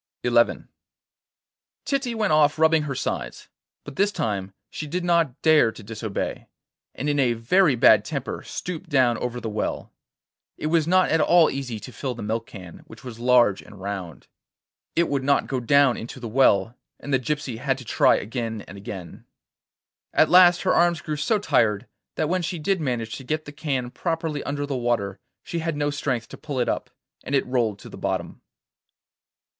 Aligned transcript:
XI 0.25 0.31
Titty 1.85 2.15
went 2.15 2.33
off 2.33 2.57
rubbing 2.57 2.81
her 2.81 2.95
sides; 2.95 3.49
but 3.83 3.97
this 3.97 4.11
time 4.11 4.51
she 4.71 4.87
did 4.87 5.03
not 5.05 5.39
dare 5.43 5.71
to 5.71 5.83
disobey, 5.83 6.47
and 6.95 7.07
in 7.07 7.19
a 7.19 7.33
very 7.33 7.75
bad 7.75 8.03
temper 8.03 8.41
stooped 8.41 8.89
down 8.89 9.15
over 9.19 9.39
the 9.39 9.47
well. 9.47 9.93
It 10.57 10.65
was 10.73 10.87
not 10.87 11.11
at 11.11 11.21
all 11.21 11.51
easy 11.51 11.79
to 11.81 11.91
fill 11.91 12.15
the 12.15 12.23
milk 12.23 12.47
can, 12.47 12.79
which 12.87 13.03
was 13.03 13.19
large 13.19 13.61
and 13.61 13.79
round. 13.79 14.25
It 14.95 15.07
would 15.07 15.23
not 15.23 15.45
go 15.45 15.59
down 15.59 15.97
into 15.97 16.19
the 16.19 16.27
well, 16.27 16.75
and 16.99 17.13
the 17.13 17.19
gypsy 17.19 17.59
had 17.59 17.77
to 17.77 17.85
try 17.85 18.15
again 18.15 18.61
and 18.67 18.79
again. 18.79 19.25
At 20.15 20.29
last 20.31 20.63
her 20.63 20.73
arms 20.73 20.99
grew 21.01 21.15
so 21.17 21.37
tired 21.37 21.85
that 22.15 22.27
when 22.27 22.41
she 22.41 22.57
did 22.57 22.81
manage 22.81 23.15
to 23.17 23.23
get 23.23 23.45
the 23.45 23.51
can 23.51 23.91
properly 23.91 24.41
under 24.45 24.65
the 24.65 24.75
water 24.75 25.19
she 25.43 25.59
had 25.59 25.77
no 25.77 25.91
strength 25.91 26.27
to 26.29 26.37
pull 26.37 26.59
it 26.59 26.67
up, 26.67 26.89
and 27.23 27.35
it 27.35 27.45
rolled 27.45 27.77
to 27.77 27.89
the 27.89 27.99
bottom. 27.99 28.41